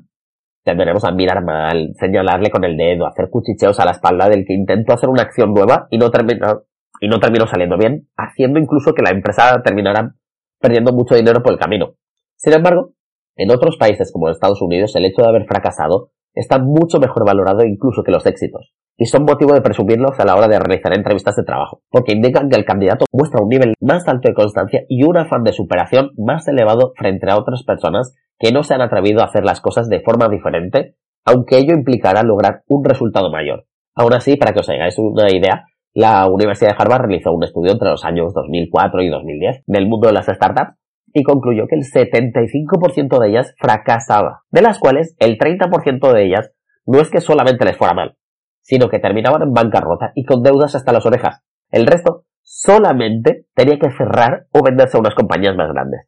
tenderemos 0.67 1.05
a 1.05 1.12
mirar 1.12 1.45
mal, 1.45 1.93
señalarle 1.97 2.51
con 2.51 2.65
el 2.65 2.75
dedo, 2.75 3.07
hacer 3.07 3.29
cuchicheos 3.29 3.79
a 3.79 3.86
la 3.86 3.91
espalda 3.91 4.27
del 4.27 4.43
que 4.45 4.53
intentó 4.53 4.91
hacer 4.91 5.07
una 5.07 5.21
acción 5.21 5.53
nueva 5.53 5.88
y 5.89 5.97
no 5.97 6.12
terminó, 6.12 6.63
y 7.00 7.07
no 7.07 7.19
terminó 7.19 7.47
saliendo 7.47 7.77
bien, 7.77 8.09
haciendo 8.17 8.59
incluso 8.59 8.93
que 8.93 9.01
la 9.01 9.12
empresa 9.12 9.62
terminara 9.63 10.15
perdiendo 10.59 10.91
mucho 10.91 11.15
dinero 11.15 11.41
por 11.41 11.53
el 11.53 11.59
camino. 11.59 11.93
Sin 12.36 12.51
embargo, 12.51 12.91
en 13.38 13.50
otros 13.50 13.77
países 13.77 14.12
como 14.12 14.29
Estados 14.29 14.62
Unidos, 14.62 14.93
el 14.97 15.05
hecho 15.05 15.21
de 15.21 15.29
haber 15.29 15.45
fracasado 15.45 16.12
está 16.33 16.59
mucho 16.59 17.00
mejor 17.00 17.25
valorado 17.25 17.63
incluso 17.63 18.03
que 18.03 18.12
los 18.12 18.25
éxitos, 18.25 18.74
y 18.97 19.05
son 19.05 19.24
motivo 19.24 19.53
de 19.53 19.62
presumirlos 19.62 20.19
a 20.19 20.25
la 20.25 20.36
hora 20.36 20.50
de 20.50 20.59
realizar 20.59 20.93
entrevistas 20.93 21.38
de 21.38 21.45
trabajo, 21.45 21.81
porque 21.89 22.12
indican 22.12 22.50
que 22.50 22.57
el 22.57 22.65
candidato 22.65 23.05
muestra 23.13 23.41
un 23.41 23.47
nivel 23.47 23.74
más 23.79 24.05
alto 24.09 24.27
de 24.27 24.36
constancia 24.36 24.81
y 24.89 25.03
un 25.03 25.15
afán 25.15 25.43
de 25.43 25.53
superación 25.53 26.12
más 26.17 26.45
elevado 26.50 26.91
frente 26.97 27.31
a 27.31 27.38
otras 27.38 27.63
personas 27.63 28.13
que 28.39 28.51
no 28.51 28.63
se 28.63 28.74
han 28.74 28.82
atrevido 28.82 29.22
a 29.22 29.25
hacer 29.25 29.44
las 29.44 29.62
cosas 29.62 29.89
de 29.89 30.01
forma 30.01 30.29
diferente, 30.29 30.96
aunque 31.25 31.58
ello 31.58 31.74
implicará 31.74 32.24
lograr 32.24 32.63
un 32.67 32.84
resultado 32.84 33.32
mayor. 33.32 33.65
Aún 33.96 34.13
así, 34.13 34.38
para 34.38 34.53
que 34.53 34.60
os 34.60 34.70
hagáis 34.70 34.98
una 34.98 35.29
idea, 35.32 35.65
la 35.94 36.27
Universidad 36.27 36.72
de 36.72 36.75
Harvard 36.77 37.08
realizó 37.08 37.32
un 37.34 37.44
estudio 37.44 37.72
entre 37.72 37.89
los 37.89 38.06
años 38.06 38.34
2004 38.34 39.01
y 39.01 39.10
2010 39.10 39.63
del 39.65 39.88
mundo 39.88 40.08
de 40.08 40.13
las 40.13 40.27
startups 40.27 40.77
y 41.13 41.24
concluyó 41.24 41.65
que 41.67 41.75
el 41.75 41.84
75% 41.84 43.20
de 43.20 43.29
ellas 43.29 43.56
fracasaba, 43.58 44.44
de 44.51 44.62
las 44.62 44.77
cuales 44.77 45.15
el 45.20 45.39
30% 45.39 46.13
de 46.13 46.25
ellas 46.25 46.51
no 46.86 47.00
es 47.00 47.10
que 47.10 47.22
solamente 47.22 47.65
les 47.65 47.75
fuera 47.75 47.96
mal, 47.96 48.15
sino 48.62 48.89
que 48.89 49.00
terminaban 49.00 49.41
en 49.41 49.53
bancarrota 49.53 50.12
y 50.13 50.25
con 50.25 50.44
deudas 50.44 50.75
hasta 50.75 50.94
las 50.94 51.06
orejas. 51.06 51.44
El 51.72 51.88
resto 51.88 52.25
solamente 52.44 53.46
tenía 53.56 53.79
que 53.79 53.89
cerrar 53.89 54.46
o 54.51 54.63
venderse 54.63 54.98
a 54.98 55.00
unas 55.00 55.15
compañías 55.15 55.56
más 55.56 55.72
grandes. 55.74 56.08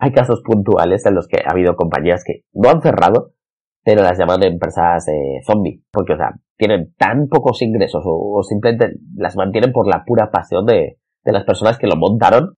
Hay 0.00 0.12
casos 0.12 0.40
puntuales 0.42 1.04
en 1.04 1.14
los 1.14 1.28
que 1.28 1.42
ha 1.46 1.50
habido 1.50 1.76
compañías 1.76 2.24
que 2.24 2.44
no 2.54 2.70
han 2.70 2.80
cerrado, 2.80 3.34
pero 3.84 4.02
las 4.02 4.18
llaman 4.18 4.42
empresas 4.42 5.06
eh, 5.08 5.40
zombie, 5.46 5.82
porque, 5.92 6.14
o 6.14 6.16
sea, 6.16 6.32
tienen 6.56 6.94
tan 6.96 7.28
pocos 7.28 7.60
ingresos 7.60 8.02
o, 8.06 8.42
simplemente 8.42 8.98
las 9.14 9.36
mantienen 9.36 9.72
por 9.72 9.86
la 9.86 10.04
pura 10.06 10.30
pasión 10.30 10.64
de, 10.64 10.98
de 11.22 11.32
las 11.32 11.44
personas 11.44 11.78
que 11.78 11.86
lo 11.86 11.96
montaron. 11.96 12.54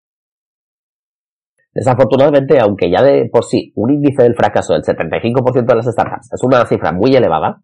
Desafortunadamente, 1.74 2.60
aunque 2.60 2.90
ya 2.90 3.02
de 3.02 3.28
por 3.32 3.44
sí 3.44 3.72
un 3.74 3.90
índice 3.90 4.22
del 4.22 4.36
fracaso 4.36 4.74
del 4.74 4.82
75% 4.82 5.64
de 5.64 5.74
las 5.74 5.86
startups 5.86 6.32
es 6.32 6.44
una 6.44 6.64
cifra 6.66 6.92
muy 6.92 7.16
elevada, 7.16 7.62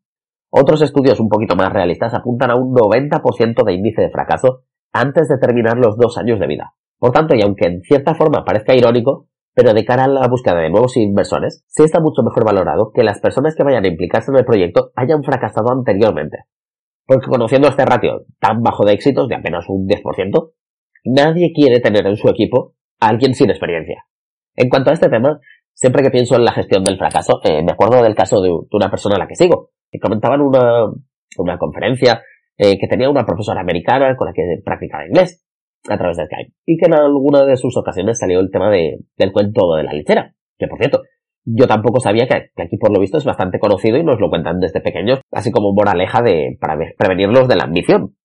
otros 0.51 0.83
estudios 0.83 1.21
un 1.21 1.29
poquito 1.29 1.55
más 1.55 1.73
realistas 1.73 2.15
apuntan 2.15 2.51
a 2.51 2.57
un 2.57 2.75
90% 2.75 3.65
de 3.65 3.73
índice 3.75 4.03
de 4.03 4.11
fracaso 4.11 4.63
antes 4.93 5.29
de 5.29 5.39
terminar 5.39 5.77
los 5.77 5.97
dos 5.97 6.17
años 6.19 6.41
de 6.41 6.47
vida. 6.47 6.73
Por 6.99 7.13
tanto, 7.13 7.37
y 7.37 7.43
aunque 7.43 7.69
en 7.69 7.83
cierta 7.83 8.15
forma 8.15 8.45
parezca 8.45 8.75
irónico, 8.75 9.29
pero 9.59 9.75
de 9.75 9.85
cara 9.85 10.05
a 10.05 10.09
la 10.09 10.29
búsqueda 10.29 10.61
de 10.61 10.71
nuevos 10.71 10.97
inversores, 10.97 11.65
sí 11.67 11.83
está 11.83 11.99
mucho 11.99 12.23
mejor 12.23 12.45
valorado 12.45 12.93
que 12.95 13.03
las 13.03 13.21
personas 13.21 13.57
que 13.57 13.65
vayan 13.65 13.85
a 13.85 13.89
implicarse 13.89 14.31
en 14.31 14.37
el 14.37 14.45
proyecto 14.45 14.93
hayan 14.95 15.25
fracasado 15.25 15.73
anteriormente. 15.73 16.45
Porque 17.05 17.27
conociendo 17.27 17.67
este 17.67 17.85
ratio 17.85 18.25
tan 18.39 18.63
bajo 18.63 18.85
de 18.85 18.93
éxitos, 18.93 19.27
de 19.27 19.35
apenas 19.35 19.65
un 19.69 19.89
10%, 19.89 20.53
nadie 21.07 21.51
quiere 21.53 21.81
tener 21.81 22.07
en 22.07 22.15
su 22.15 22.29
equipo 22.29 22.77
a 23.01 23.09
alguien 23.09 23.35
sin 23.35 23.51
experiencia. 23.51 24.05
En 24.55 24.69
cuanto 24.69 24.91
a 24.91 24.93
este 24.93 25.09
tema, 25.09 25.41
siempre 25.75 26.05
que 26.05 26.11
pienso 26.11 26.37
en 26.37 26.45
la 26.45 26.53
gestión 26.53 26.85
del 26.85 26.97
fracaso, 26.97 27.41
eh, 27.43 27.61
me 27.65 27.73
acuerdo 27.73 28.01
del 28.05 28.15
caso 28.15 28.41
de, 28.41 28.57
una 28.71 28.91
persona 28.91 29.17
a 29.17 29.19
la 29.19 29.27
que 29.27 29.35
sigo, 29.35 29.73
que 29.91 29.99
comentaba 29.99 30.37
en 30.37 30.43
una, 30.43 30.85
una 31.37 31.59
conferencia 31.59 32.23
eh, 32.57 32.79
que 32.79 32.87
tenía 32.87 33.11
una 33.11 33.27
profesora 33.27 33.61
americana 33.61 34.15
con 34.15 34.29
la 34.29 34.33
que 34.33 34.63
practicaba 34.65 35.05
inglés 35.05 35.48
a 35.89 35.97
través 35.97 36.17
de 36.17 36.27
Skype 36.27 36.53
y 36.67 36.77
que 36.77 36.87
en 36.87 36.95
alguna 36.95 37.45
de 37.45 37.57
sus 37.57 37.77
ocasiones 37.77 38.19
salió 38.19 38.41
el 38.41 38.51
tema 38.51 38.71
de, 38.71 38.99
del 39.17 39.33
cuento 39.33 39.75
de 39.75 39.85
la 39.85 39.93
lechera, 39.93 40.35
que 40.59 40.67
por 40.67 40.79
cierto, 40.79 41.03
yo 41.45 41.67
tampoco 41.67 42.01
sabía 42.01 42.27
que, 42.27 42.51
aquí 42.63 42.77
por 42.77 42.93
lo 42.93 43.01
visto 43.01 43.19
es 43.19 43.25
bastante 43.25 43.59
conocido 43.59 43.97
y 43.97 44.05
nos 44.05 44.21
lo 44.21 44.29
cuentan 44.29 44.61
desde 44.61 44.81
pequeños, 44.81 45.21
así 45.33 45.51
como 45.51 45.73
moraleja 45.73 46.21
de, 46.23 46.59
para 46.61 46.77
prevenirlos 46.97 47.49
de 47.49 47.57
la 47.57 47.65
ambición. 47.65 48.17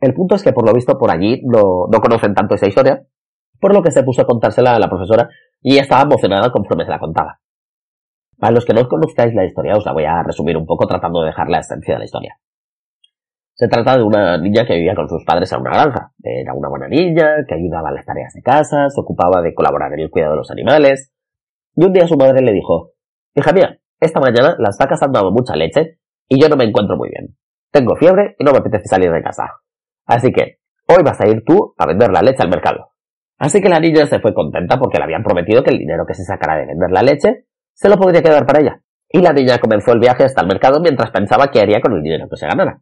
El 0.00 0.14
punto 0.14 0.36
es 0.36 0.42
que 0.42 0.52
por 0.52 0.66
lo 0.66 0.72
visto 0.72 0.98
por 0.98 1.10
allí 1.10 1.42
no, 1.44 1.86
no 1.92 2.00
conocen 2.00 2.34
tanto 2.34 2.54
esa 2.54 2.66
historia, 2.66 3.06
por 3.60 3.74
lo 3.74 3.82
que 3.82 3.90
se 3.90 4.02
puso 4.02 4.22
a 4.22 4.26
contársela 4.26 4.74
a 4.74 4.78
la 4.78 4.88
profesora 4.88 5.28
y 5.60 5.78
estaba 5.78 6.02
emocionada 6.02 6.50
conforme 6.50 6.84
se 6.84 6.90
la 6.90 6.98
contaba. 6.98 7.40
Para 8.38 8.54
los 8.54 8.64
que 8.64 8.72
no 8.72 8.88
conozcáis 8.88 9.34
la 9.34 9.44
historia, 9.44 9.76
os 9.76 9.84
la 9.86 9.92
voy 9.92 10.04
a 10.04 10.22
resumir 10.22 10.56
un 10.56 10.66
poco 10.66 10.86
tratando 10.86 11.20
de 11.20 11.26
dejar 11.26 11.48
la 11.48 11.60
esencia 11.60 11.94
de 11.94 11.98
la 11.98 12.04
historia. 12.04 12.38
Se 13.62 13.68
trata 13.68 13.96
de 13.96 14.02
una 14.02 14.36
niña 14.38 14.66
que 14.66 14.74
vivía 14.74 14.96
con 14.96 15.08
sus 15.08 15.24
padres 15.24 15.52
en 15.52 15.60
una 15.60 15.70
granja. 15.70 16.10
Era 16.20 16.52
una 16.52 16.68
buena 16.68 16.88
niña, 16.88 17.44
que 17.46 17.54
ayudaba 17.54 17.90
en 17.90 17.94
las 17.94 18.04
tareas 18.04 18.32
de 18.34 18.42
casa, 18.42 18.88
se 18.88 19.00
ocupaba 19.00 19.40
de 19.40 19.54
colaborar 19.54 19.92
en 19.92 20.00
el 20.00 20.10
cuidado 20.10 20.32
de 20.32 20.38
los 20.38 20.50
animales. 20.50 21.12
Y 21.76 21.84
un 21.84 21.92
día 21.92 22.08
su 22.08 22.16
madre 22.16 22.42
le 22.42 22.52
dijo, 22.52 22.90
hija 23.36 23.52
mía, 23.52 23.78
esta 24.00 24.18
mañana 24.18 24.56
las 24.58 24.76
vacas 24.78 25.00
han 25.04 25.12
dado 25.12 25.30
mucha 25.30 25.54
leche 25.54 26.00
y 26.26 26.42
yo 26.42 26.48
no 26.48 26.56
me 26.56 26.64
encuentro 26.64 26.96
muy 26.96 27.10
bien. 27.10 27.36
Tengo 27.70 27.94
fiebre 27.94 28.34
y 28.36 28.42
no 28.42 28.50
me 28.50 28.58
apetece 28.58 28.88
salir 28.88 29.12
de 29.12 29.22
casa. 29.22 29.44
Así 30.06 30.32
que, 30.32 30.58
hoy 30.88 31.04
vas 31.04 31.20
a 31.20 31.28
ir 31.28 31.44
tú 31.44 31.72
a 31.78 31.86
vender 31.86 32.10
la 32.10 32.22
leche 32.22 32.42
al 32.42 32.50
mercado. 32.50 32.88
Así 33.38 33.60
que 33.60 33.68
la 33.68 33.78
niña 33.78 34.06
se 34.06 34.18
fue 34.18 34.34
contenta 34.34 34.76
porque 34.76 34.98
le 34.98 35.04
habían 35.04 35.22
prometido 35.22 35.62
que 35.62 35.70
el 35.70 35.78
dinero 35.78 36.04
que 36.04 36.14
se 36.14 36.24
sacara 36.24 36.56
de 36.56 36.66
vender 36.66 36.90
la 36.90 37.04
leche 37.04 37.46
se 37.74 37.88
lo 37.88 37.96
podría 37.96 38.22
quedar 38.22 38.44
para 38.44 38.58
ella. 38.58 38.82
Y 39.08 39.20
la 39.20 39.32
niña 39.32 39.60
comenzó 39.60 39.92
el 39.92 40.00
viaje 40.00 40.24
hasta 40.24 40.40
el 40.40 40.48
mercado 40.48 40.80
mientras 40.80 41.12
pensaba 41.12 41.52
qué 41.52 41.60
haría 41.60 41.80
con 41.80 41.92
el 41.92 42.02
dinero 42.02 42.26
que 42.28 42.36
se 42.36 42.48
ganara. 42.48 42.80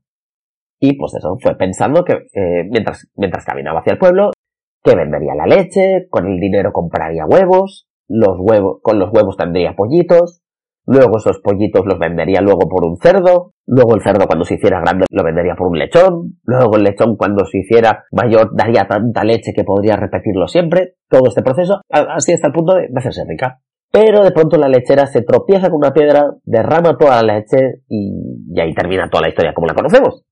Y 0.80 0.96
pues 0.96 1.14
eso, 1.14 1.36
fue 1.40 1.56
pensando 1.56 2.04
que 2.04 2.14
eh, 2.32 2.64
mientras, 2.70 3.06
mientras 3.14 3.44
caminaba 3.44 3.80
hacia 3.80 3.92
el 3.92 3.98
pueblo, 3.98 4.30
que 4.82 4.96
vendería 4.96 5.34
la 5.34 5.46
leche, 5.46 6.06
con 6.08 6.26
el 6.26 6.40
dinero 6.40 6.72
compraría 6.72 7.26
huevos, 7.26 7.86
los 8.08 8.38
huevos, 8.40 8.78
con 8.82 8.98
los 8.98 9.10
huevos 9.12 9.36
tendría 9.36 9.76
pollitos, 9.76 10.40
luego 10.86 11.18
esos 11.18 11.40
pollitos 11.40 11.84
los 11.84 11.98
vendería 11.98 12.40
luego 12.40 12.66
por 12.66 12.84
un 12.84 12.96
cerdo, 12.96 13.52
luego 13.66 13.94
el 13.94 14.00
cerdo 14.00 14.26
cuando 14.26 14.46
se 14.46 14.54
hiciera 14.54 14.80
grande 14.80 15.04
lo 15.10 15.22
vendería 15.22 15.54
por 15.54 15.68
un 15.68 15.78
lechón, 15.78 16.38
luego 16.44 16.76
el 16.76 16.84
lechón 16.84 17.16
cuando 17.16 17.44
se 17.44 17.58
hiciera 17.58 18.04
mayor 18.10 18.56
daría 18.56 18.88
tanta 18.88 19.22
leche 19.22 19.52
que 19.54 19.64
podría 19.64 19.96
repetirlo 19.96 20.48
siempre, 20.48 20.94
todo 21.10 21.28
este 21.28 21.42
proceso, 21.42 21.82
así 21.90 22.32
hasta 22.32 22.46
el 22.46 22.54
punto 22.54 22.74
de 22.74 22.88
hacerse 22.96 23.24
rica. 23.28 23.60
Pero 23.92 24.24
de 24.24 24.30
pronto 24.30 24.56
la 24.56 24.68
lechera 24.68 25.06
se 25.06 25.22
tropieza 25.22 25.68
con 25.68 25.78
una 25.78 25.92
piedra, 25.92 26.24
derrama 26.44 26.96
toda 26.96 27.22
la 27.22 27.34
leche 27.34 27.82
y, 27.88 28.46
y 28.48 28.60
ahí 28.60 28.72
termina 28.72 29.10
toda 29.10 29.22
la 29.22 29.28
historia 29.28 29.52
como 29.52 29.66
la 29.66 29.74
conocemos. 29.74 30.24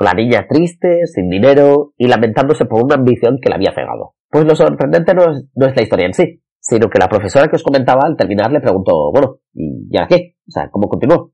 La 0.00 0.14
niña 0.14 0.46
triste, 0.48 1.06
sin 1.06 1.28
dinero 1.28 1.92
y 1.96 2.08
lamentándose 2.08 2.64
por 2.64 2.82
una 2.82 2.94
ambición 2.94 3.38
que 3.40 3.50
la 3.50 3.56
había 3.56 3.72
cegado. 3.72 4.14
Pues 4.30 4.44
lo 4.46 4.54
sorprendente 4.56 5.14
no 5.14 5.30
es, 5.30 5.44
no 5.54 5.66
es 5.66 5.76
la 5.76 5.82
historia 5.82 6.06
en 6.06 6.14
sí, 6.14 6.42
sino 6.58 6.88
que 6.88 6.98
la 6.98 7.08
profesora 7.08 7.48
que 7.48 7.56
os 7.56 7.62
comentaba 7.62 8.02
al 8.06 8.16
terminar 8.16 8.50
le 8.50 8.60
preguntó, 8.60 9.12
bueno, 9.12 9.36
¿y 9.52 9.88
ya 9.92 10.06
qué? 10.08 10.36
O 10.48 10.50
sea, 10.50 10.70
¿cómo 10.70 10.88
continuó? 10.88 11.32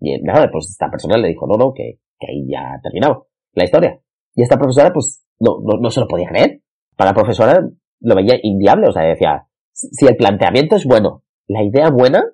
Y 0.00 0.20
nada, 0.22 0.48
pues 0.52 0.70
esta 0.70 0.88
persona 0.88 1.18
le 1.18 1.28
dijo, 1.28 1.46
no, 1.48 1.56
no, 1.56 1.72
que, 1.74 1.98
que 2.18 2.26
ahí 2.30 2.46
ya 2.48 2.74
ha 2.74 2.80
terminado 2.80 3.26
la 3.52 3.64
historia. 3.64 4.00
Y 4.34 4.42
esta 4.42 4.56
profesora, 4.56 4.92
pues, 4.92 5.24
no, 5.40 5.58
no, 5.62 5.80
no 5.80 5.90
se 5.90 6.00
lo 6.00 6.06
podía 6.06 6.28
creer. 6.28 6.62
Para 6.96 7.10
la 7.10 7.14
profesora 7.14 7.60
lo 8.00 8.14
veía 8.14 8.36
inviable, 8.42 8.88
o 8.88 8.92
sea, 8.92 9.02
decía, 9.02 9.48
si 9.72 10.06
el 10.06 10.16
planteamiento 10.16 10.76
es 10.76 10.84
bueno, 10.84 11.24
la 11.48 11.64
idea 11.64 11.90
buena, 11.90 12.24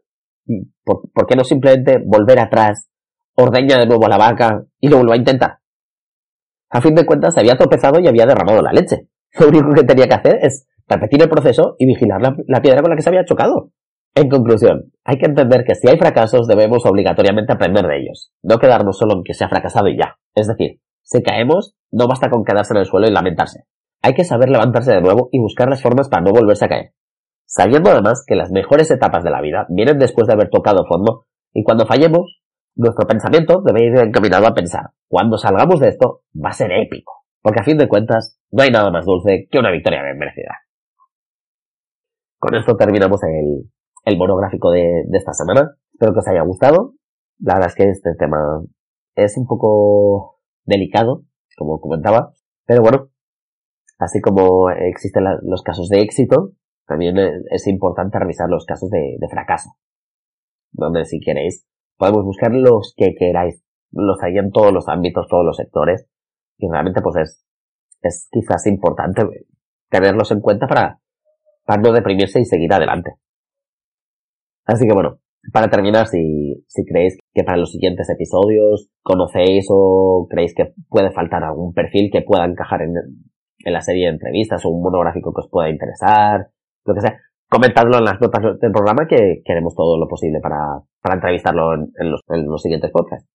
¿por, 0.84 1.10
¿por, 1.12 1.26
qué 1.26 1.36
no 1.36 1.44
simplemente 1.44 1.98
volver 2.04 2.38
atrás, 2.38 2.90
ordeña 3.36 3.78
de 3.78 3.86
nuevo 3.86 4.06
a 4.06 4.08
la 4.08 4.18
vaca 4.18 4.64
y 4.80 4.88
lo 4.88 4.98
vuelva 4.98 5.14
a 5.14 5.18
intentar? 5.18 5.58
A 6.70 6.80
fin 6.80 6.94
de 6.94 7.06
cuentas, 7.06 7.34
se 7.34 7.40
había 7.40 7.56
tropezado 7.56 8.00
y 8.00 8.08
había 8.08 8.26
derramado 8.26 8.62
la 8.62 8.72
leche. 8.72 9.08
Lo 9.38 9.48
único 9.48 9.72
que 9.74 9.84
tenía 9.84 10.06
que 10.06 10.14
hacer 10.14 10.38
es 10.42 10.66
repetir 10.88 11.22
el 11.22 11.28
proceso 11.28 11.76
y 11.78 11.86
vigilar 11.86 12.20
la, 12.20 12.36
la 12.46 12.60
piedra 12.60 12.82
con 12.82 12.90
la 12.90 12.96
que 12.96 13.02
se 13.02 13.10
había 13.10 13.24
chocado. 13.24 13.70
En 14.14 14.28
conclusión, 14.28 14.92
hay 15.04 15.18
que 15.18 15.26
entender 15.26 15.64
que 15.64 15.74
si 15.74 15.88
hay 15.88 15.98
fracasos 15.98 16.46
debemos 16.46 16.86
obligatoriamente 16.86 17.52
aprender 17.52 17.86
de 17.86 17.98
ellos, 17.98 18.32
no 18.42 18.58
quedarnos 18.58 18.98
solo 18.98 19.14
en 19.14 19.24
que 19.24 19.34
se 19.34 19.44
ha 19.44 19.48
fracasado 19.48 19.88
y 19.88 19.98
ya. 19.98 20.18
Es 20.34 20.46
decir, 20.46 20.80
si 21.02 21.22
caemos, 21.22 21.74
no 21.90 22.06
basta 22.06 22.30
con 22.30 22.44
quedarse 22.44 22.74
en 22.74 22.80
el 22.80 22.86
suelo 22.86 23.08
y 23.08 23.12
lamentarse. 23.12 23.64
Hay 24.02 24.14
que 24.14 24.24
saber 24.24 24.50
levantarse 24.50 24.92
de 24.92 25.00
nuevo 25.00 25.28
y 25.32 25.40
buscar 25.40 25.68
las 25.68 25.82
formas 25.82 26.08
para 26.08 26.22
no 26.22 26.30
volverse 26.30 26.64
a 26.64 26.68
caer 26.68 26.92
sabiendo 27.46 27.90
además 27.90 28.24
que 28.26 28.36
las 28.36 28.50
mejores 28.50 28.90
etapas 28.90 29.22
de 29.22 29.30
la 29.30 29.40
vida 29.40 29.66
vienen 29.68 29.98
después 29.98 30.26
de 30.26 30.32
haber 30.32 30.50
tocado 30.50 30.86
fondo 30.86 31.26
y 31.52 31.62
cuando 31.62 31.86
fallemos, 31.86 32.40
nuestro 32.76 33.06
pensamiento 33.06 33.62
debe 33.62 33.84
ir 33.84 33.96
encaminado 33.96 34.46
a 34.46 34.54
pensar, 34.54 34.90
cuando 35.08 35.38
salgamos 35.38 35.80
de 35.80 35.88
esto 35.88 36.22
va 36.34 36.50
a 36.50 36.54
ser 36.54 36.72
épico, 36.72 37.24
porque 37.42 37.60
a 37.60 37.64
fin 37.64 37.78
de 37.78 37.88
cuentas 37.88 38.38
no 38.50 38.62
hay 38.62 38.70
nada 38.70 38.90
más 38.90 39.04
dulce 39.04 39.46
que 39.50 39.58
una 39.58 39.70
victoria 39.70 40.02
bien 40.02 40.18
merecida. 40.18 40.58
Con 42.38 42.54
esto 42.54 42.76
terminamos 42.76 43.22
el, 43.22 43.70
el 44.04 44.18
monográfico 44.18 44.70
de, 44.70 45.04
de 45.06 45.18
esta 45.18 45.32
semana. 45.32 45.76
Espero 45.92 46.12
que 46.12 46.18
os 46.18 46.28
haya 46.28 46.42
gustado. 46.42 46.94
La 47.38 47.54
verdad 47.54 47.70
es 47.70 47.74
que 47.74 47.88
este 47.88 48.10
tema 48.18 48.62
es 49.16 49.36
un 49.38 49.46
poco 49.46 50.40
delicado, 50.64 51.24
como 51.56 51.80
comentaba, 51.80 52.32
pero 52.66 52.82
bueno, 52.82 53.10
así 53.98 54.20
como 54.20 54.70
existen 54.70 55.24
los 55.42 55.62
casos 55.62 55.88
de 55.88 56.00
éxito, 56.00 56.52
también 56.86 57.16
es 57.50 57.66
importante 57.66 58.18
revisar 58.18 58.48
los 58.48 58.66
casos 58.66 58.90
de, 58.90 59.18
fracaso. 59.30 59.70
Donde 60.72 61.04
si 61.04 61.20
queréis, 61.20 61.66
podemos 61.96 62.24
buscar 62.24 62.52
los 62.52 62.94
que 62.96 63.14
queráis. 63.18 63.62
Los 63.90 64.22
hay 64.22 64.38
en 64.38 64.50
todos 64.50 64.72
los 64.72 64.88
ámbitos, 64.88 65.28
todos 65.28 65.44
los 65.44 65.56
sectores. 65.56 66.06
Y 66.58 66.68
realmente 66.68 67.00
pues 67.02 67.16
es, 67.16 67.46
es 68.02 68.28
quizás 68.30 68.66
importante 68.66 69.22
tenerlos 69.88 70.30
en 70.32 70.40
cuenta 70.40 70.66
para, 70.66 71.00
para 71.64 71.82
no 71.82 71.92
deprimirse 71.92 72.40
y 72.40 72.44
seguir 72.44 72.72
adelante. 72.72 73.12
Así 74.66 74.86
que 74.86 74.94
bueno, 74.94 75.20
para 75.52 75.68
terminar, 75.68 76.06
si, 76.06 76.64
si 76.68 76.84
creéis 76.84 77.18
que 77.32 77.44
para 77.44 77.58
los 77.58 77.70
siguientes 77.70 78.08
episodios 78.08 78.88
conocéis 79.02 79.66
o 79.70 80.26
creéis 80.30 80.54
que 80.54 80.72
puede 80.88 81.12
faltar 81.12 81.44
algún 81.44 81.72
perfil 81.74 82.10
que 82.10 82.22
pueda 82.22 82.44
encajar 82.44 82.82
en, 82.82 82.94
en 83.58 83.72
la 83.72 83.82
serie 83.82 84.06
de 84.06 84.14
entrevistas 84.14 84.64
o 84.64 84.70
un 84.70 84.82
monográfico 84.82 85.32
que 85.32 85.42
os 85.42 85.50
pueda 85.50 85.68
interesar, 85.68 86.48
lo 86.84 86.94
que 86.94 87.00
sea, 87.00 87.20
comentadlo 87.54 87.98
en 87.98 88.04
las 88.04 88.20
notas 88.20 88.58
del 88.60 88.72
programa 88.72 89.06
que, 89.06 89.42
queremos 89.44 89.74
todo 89.74 89.98
lo 89.98 90.08
posible 90.08 90.40
para, 90.40 90.80
para 91.00 91.14
entrevistarlo 91.14 91.74
en, 91.74 92.10
los, 92.10 92.20
en 92.28 92.46
los 92.46 92.60
siguientes 92.60 92.90
podcasts. 92.90 93.28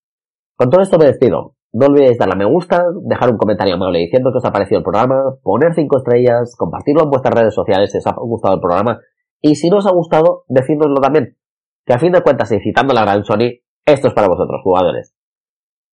Con 0.56 0.70
todo 0.70 0.82
esto 0.82 0.98
me 0.98 1.06
despido. 1.06 1.56
No 1.72 1.86
olvidéis 1.86 2.18
darle 2.18 2.34
a 2.34 2.38
me 2.38 2.46
gusta, 2.46 2.84
dejar 3.04 3.30
un 3.30 3.38
comentario 3.38 3.76
amable 3.76 4.00
diciendo 4.00 4.32
que 4.32 4.40
os 4.40 4.46
ha 4.46 4.52
parecido 4.52 4.80
el 4.80 4.84
programa, 4.84 5.36
poner 5.44 5.74
cinco 5.74 5.98
estrellas, 5.98 6.56
compartirlo 6.58 7.04
en 7.04 7.12
vuestras 7.12 7.34
redes 7.34 7.54
sociales 7.54 7.92
si 7.92 8.00
os 8.00 8.08
ha 8.08 8.16
gustado 8.18 8.56
el 8.56 8.60
programa 8.60 9.00
y 9.42 9.56
si 9.56 9.70
no 9.70 9.78
os 9.78 9.88
ha 9.88 9.92
gustado, 9.92 10.44
decírnoslo 10.48 11.00
también. 11.00 11.38
Que 11.86 11.94
a 11.94 12.00
fin 12.00 12.12
de 12.12 12.22
cuentas 12.22 12.52
y 12.52 12.60
citando 12.60 12.94
la 12.94 13.02
gran 13.02 13.24
Sony, 13.24 13.62
esto 13.86 14.08
es 14.08 14.14
para 14.14 14.28
vosotros, 14.28 14.62
jugadores. 14.64 15.16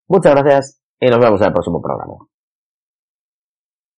Muchas 0.07 0.33
gracias 0.33 0.81
y 0.99 1.07
nos 1.07 1.19
vemos 1.19 1.41
en 1.41 1.47
el 1.47 1.53
próximo 1.53 1.81
programa. 1.81 2.34